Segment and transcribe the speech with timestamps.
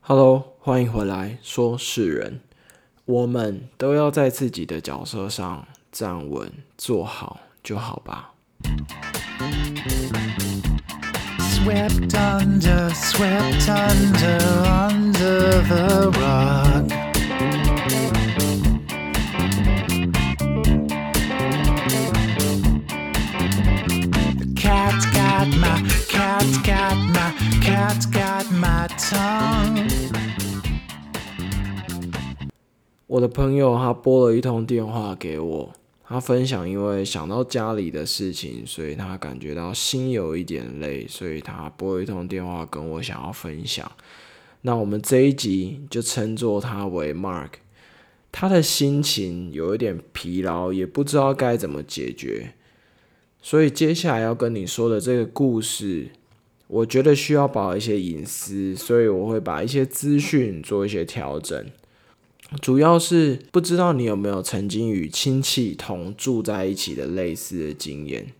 [0.00, 1.38] Hello，欢迎回来。
[1.40, 2.40] 说是人，
[3.04, 8.32] 我们都要在自己的角色上站稳，做好就好吧。
[11.38, 16.88] Swept under, swept under, under the rug.
[24.38, 27.15] The cat got my, cat got my,
[33.06, 35.72] 我的朋友他拨了一通电话给我，
[36.04, 43.90] 他分享因为想到家里的事情，所以他感觉到心有一点累，所以他拨一通电话跟我想要分享。
[44.62, 47.50] 那我们这一集就称作他为 Mark，
[48.32, 52.54] 他的心情有一点疲劳，也不知道该怎么解决。
[53.40, 56.08] 所以接下来要跟你说的这个故事，
[56.68, 61.64] 我觉得需要保一些隐私，所以我会把一些资讯做一些调整。
[62.60, 68.32] 主要是不知道你有没有曾经与亲戚同住在一起的类似的经验。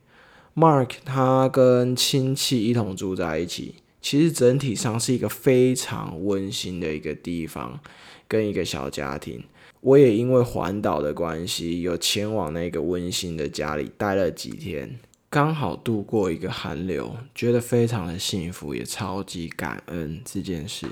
[0.55, 7.81] Mark 他跟亲戚一同住在一起，其实整体上是一个非常温馨的一个地方，
[8.27, 9.43] 跟一个小家庭。
[9.81, 14.99] 我也因为环岛的关系，有前往那个温馨的家里待了几天，
[15.37, 20.87] 刚好度过一个寒流，觉得非常的幸福，也超级感恩这件事。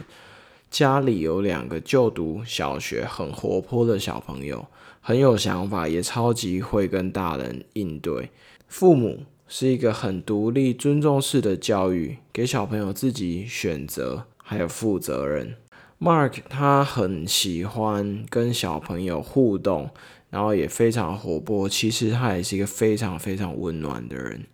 [0.70, 4.66] 家里有两个就读小学很活泼的小朋友，
[5.00, 8.28] 很有想法，也超级会跟大人应对。
[8.68, 15.56] 父母是一个很独立、尊重式的教育，给小朋友自己选择，还有负责任。
[15.98, 19.88] Mark 他很喜欢跟小朋友互动，
[20.34, 21.68] 然后也非常活泼。
[21.68, 24.44] 其实他也是一个非常非常温暖的人，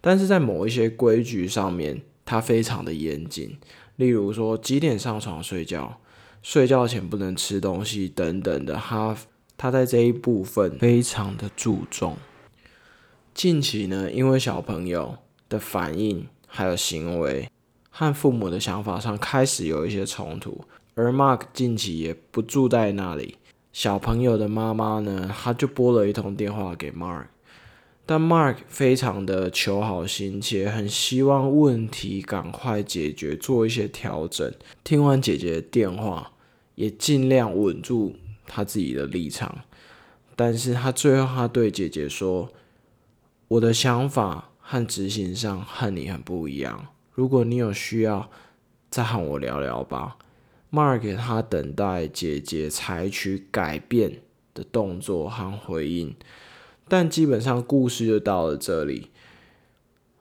[0.00, 3.56] 但是在某一些规矩上面，他非常的严谨。
[3.94, 6.00] 例如说几点上床睡觉，
[6.42, 8.74] 睡觉前不能吃东西等等的。
[8.74, 9.16] 他
[9.56, 12.16] 他在这一部分非常的注重。
[13.32, 15.18] 近期呢，因为小朋友
[15.48, 17.48] 的反应还有行为
[17.90, 20.64] 和父母的想法上开始有一些冲突。
[20.96, 23.36] 而 Mark 近期也不住在那里，
[23.78, 27.26] 小朋友的妈妈呢，她就拨了一通电话给 Mark，
[28.04, 34.52] 但 Mark 非常的求好心切，很希望问题赶快解决，做一些调整。
[34.82, 36.32] 听完姐姐的电话，
[36.74, 38.16] 也尽量稳住
[38.48, 39.60] 他自己的立场，
[40.34, 42.48] 但是他最后他对姐姐说
[43.46, 48.28] ：“我的想法和执行上和你很不一样，如果你有需要，
[48.90, 50.16] 再和我聊聊吧。”
[50.70, 54.20] Mark 他等待姐姐采取改变
[54.52, 56.14] 的动作和回应，
[56.86, 59.10] 但基本上故事就到了这里。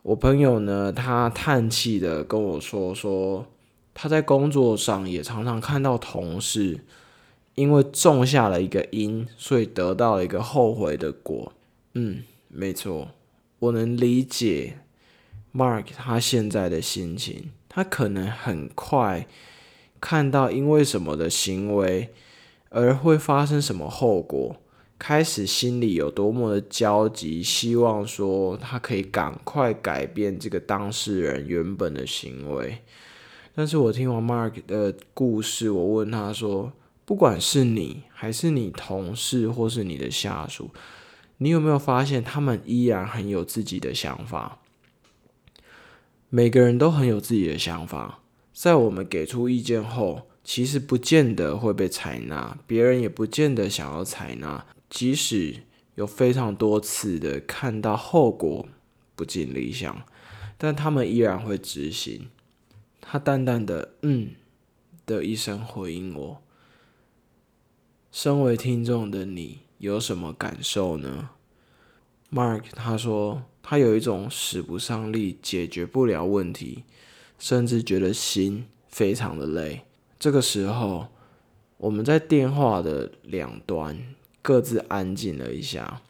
[0.03, 3.45] 我朋友呢，他叹气的跟我说：“说
[3.93, 6.79] 他在工作上也常常看到同事
[7.55, 11.51] 因为种下了一个因，所以得到了一个后悔的果。”
[11.93, 13.09] 嗯，没错，
[13.59, 14.77] 我能理解
[15.53, 19.27] Mark 他现在的心情，他可能很快。
[19.99, 22.13] 看到因为什么的行为
[22.69, 24.55] 而会发生什么后果，
[24.99, 32.79] 开始心里有多么的焦急，希望说他可以赶快改变这个当事人原本的行为。
[33.55, 36.71] 但是我听完 Mark 的故事，我问他说
[37.05, 40.69] ：“不管是你还是你同事或是你的下属，
[41.37, 44.59] 你有没有发现他们依然很有自己的想法？
[46.29, 48.19] 每个人都很有自己的想法。”
[48.59, 54.65] 在我们给出意见后，其实不见得会被采纳，别人也不见得想要采纳。
[54.89, 55.57] 即使
[55.93, 58.67] 有非常多次的看到后果
[59.15, 60.01] 不尽理想，
[60.57, 62.29] 但他们依然会执行。
[62.99, 64.31] 他淡淡的“嗯”
[65.05, 66.41] 的一声回应我。
[68.11, 71.29] 身为听众的你有什么感受呢
[72.31, 76.85] ？Mark 他说他有一种使不上力，解决不了问题。
[77.37, 79.81] 甚至觉得心非常的累。
[80.19, 81.07] 这个时候，
[81.77, 86.01] 我们在电话的两端各自安静了一下。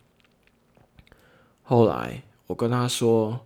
[1.63, 3.41] 后来，我跟他说：“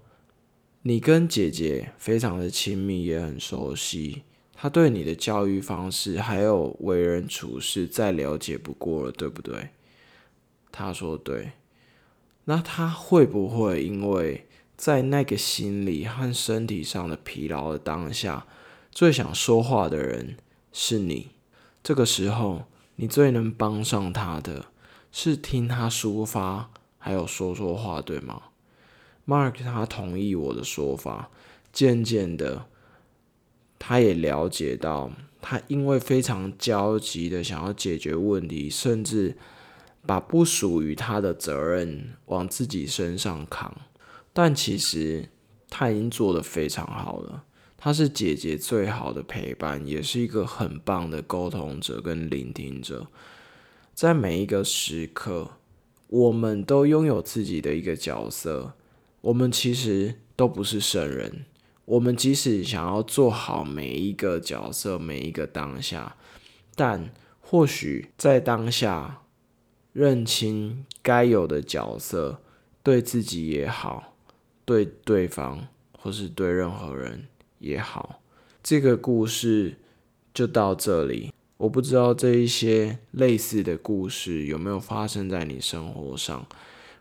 [0.84, 4.24] 你跟姐姐非常的亲密，也很熟悉。
[4.54, 9.70] 他对你的教育方式还有为人处事再了解不过了，对不对？”
[10.72, 11.54] 他说：“对。”
[12.46, 14.46] 那他会不会因为？
[14.82, 18.48] 在那个心理和身体上的疲劳的当下，
[18.92, 20.38] 最想说话的人
[20.74, 21.30] 是你。
[21.84, 22.64] 这个时候，
[22.96, 24.66] 你最能帮上他的
[25.12, 28.42] 是听他抒发，还有说说话，对吗
[29.28, 31.30] ？Mark 他同意我的说法。
[31.72, 32.66] 渐渐的，
[33.78, 35.12] 他也了解到，
[35.44, 39.38] 他因为非常焦急的想要解决问题，甚至
[40.08, 43.72] 把不属于他的责任往自己身上扛。
[44.34, 45.30] 但其实
[45.70, 47.44] 他已经做得非常好了。
[47.78, 53.08] 他是姐姐最好的陪伴，也是一个很棒的沟通者跟聆听者。
[53.94, 55.52] 在每一个时刻，
[56.08, 58.74] 我们都拥有自己的一个角色。
[59.22, 61.46] 我们其实都不是圣人。
[61.86, 66.16] 我们即使想要做好每一个角色、每一个当下，
[66.76, 69.24] 但或许在当下
[69.92, 72.42] 认清该有的角色，
[72.82, 74.14] 对自己也好，
[74.72, 77.28] 对对方或是对任何人。
[77.60, 78.22] 也好，
[78.64, 79.76] 这个故事
[80.34, 81.34] 就到这里。
[81.58, 86.48] 我不知道这一些类似的故事有没有发生在你生活上。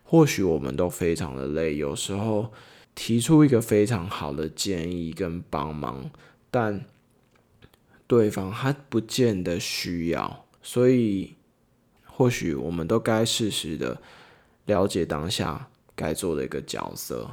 [0.03, 2.51] 或许我们都非常的累，有时候
[2.93, 6.11] 提出一个非常好的建议跟帮忙，
[6.51, 6.85] 但
[8.05, 10.45] 对方他不见得需要。
[10.61, 11.35] 所以，
[12.05, 13.99] 或许我们都该适时的
[14.65, 17.31] 了解当下该做的一个角色。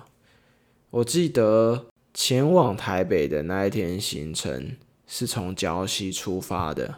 [0.90, 1.86] 我记得。
[2.14, 4.72] 前往台北的那一天行程
[5.06, 6.96] 是从礁溪出发的，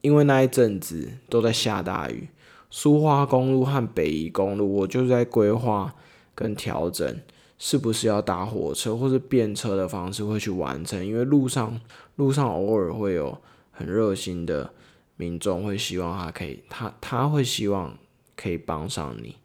[0.00, 2.28] 因为那一阵子都在下大雨，
[2.68, 5.94] 苏花公路和北宜公路，我就在规划
[6.34, 7.20] 跟调整，
[7.56, 11.80] 是不是要搭火车或是便车的方式会去完成，因为路上
[12.16, 13.38] 路上偶尔会有
[13.70, 14.72] 很热心的
[15.14, 17.96] 民众会希望他可以，他他会希望
[18.34, 19.36] 可以帮上你。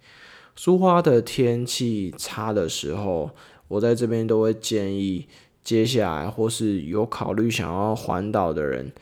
[0.55, 3.29] 苏花的天气差的时候。
[3.69, 5.27] 我在这边都会建议，
[5.61, 8.93] 接下来或是有考虑想要环岛的人，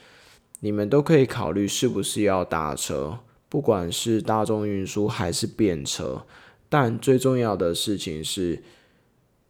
[0.61, 6.25] 你们都可以考虑是不是要搭车，不管是大众运输还是便车。
[6.67, 8.63] 但最重要的事情是，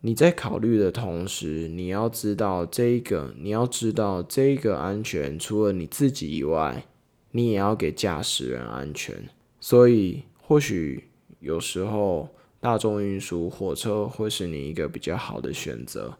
[0.02, 6.86] 你在考虑的同时，你要知道这个，你要知道这个安全，除了你自己以外，
[7.32, 9.16] 你也要给驾驶人安全。
[9.62, 11.06] 所以，或许
[11.40, 12.35] 有时候。
[12.66, 16.18] 大众运输火车会是你一个比较好的选择，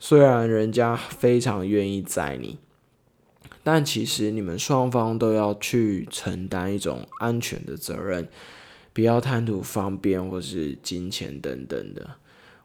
[0.00, 2.58] 虽然人家非常愿意载你，
[3.62, 8.26] 但其实你们双方都要去承担一种安全的责任，
[8.92, 12.16] 不要贪图方便或是金钱等等的。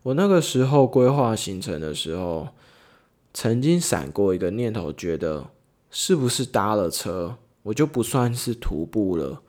[0.01, 2.47] 我那个时候规划行程的时候，
[3.35, 5.51] 曾经闪过一个念头，觉得
[5.91, 9.43] 是不是搭了车，我就不算是徒步了。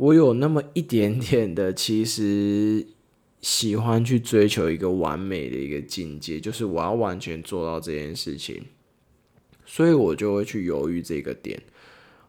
[0.00, 2.86] 我有那么一点点的，其实
[3.42, 8.64] 喜欢去追求一个完美的一个境界，就是我要完全做到这件事情，
[9.66, 11.62] 所以我就会去犹豫这个点。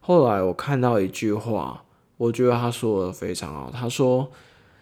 [0.02, 1.86] 后来我看到一句话，
[2.18, 3.72] 我觉得他说的非常好。
[3.72, 4.30] 他说，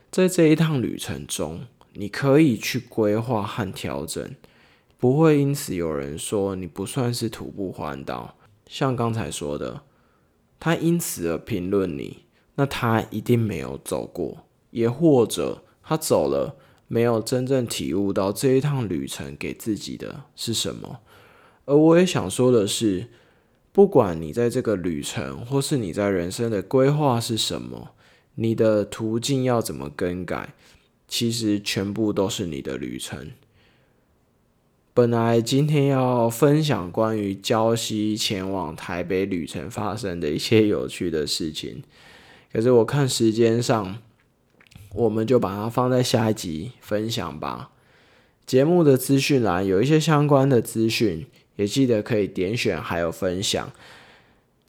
[0.09, 4.35] 在这一趟旅程中，你可以去规划和调整，
[4.97, 8.35] 不会因此有人说你不算是徒步环岛。
[8.65, 9.83] 像刚才说的，
[10.59, 12.24] 他因此而评论你。
[12.59, 16.57] 那他一定没有走过，也或者他走了，
[16.89, 21.00] 没有真正体悟到这一趟旅程给自己的是什么。
[21.63, 23.07] 而我也想说的是，
[23.71, 27.92] 不管你在这个旅程，或是你在人生的规划是什么，
[28.35, 30.54] 你的途径要怎么更改，
[31.07, 33.31] 其实全部都是你的旅程。
[34.94, 41.83] 本来今天要分享关于礁溪前往台北旅程发生的一些有趣的事情。
[42.51, 43.97] 可是我看时间上，
[44.94, 47.71] 我们就把它放在下一集分享吧。
[48.45, 51.27] 节目的资讯栏有一些相关的资讯，
[51.57, 53.71] 也记得可以点选还有分享。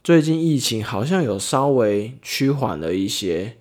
[0.04, 3.56] 最近疫情好像有稍微趋缓了一些，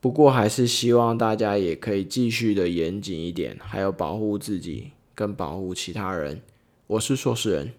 [0.00, 6.40] 不过还是希望大家也可以继续的严谨一点，还有保护自己跟保护其他人。
[6.86, 7.72] 我是硕士人，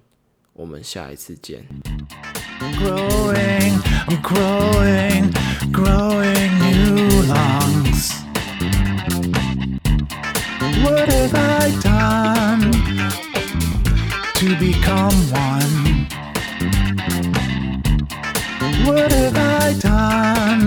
[0.54, 1.66] 我们下一次见。
[2.60, 3.74] I'm growing,
[4.08, 5.32] I'm growing,
[5.72, 8.14] growing new lungs.
[10.84, 12.72] What have I done
[14.36, 16.08] to become one?
[18.86, 20.67] What have I done